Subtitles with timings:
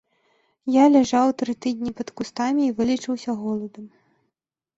[0.75, 3.85] Я ляжаў тры тыдні пад кустамі і вылечыўся голадам.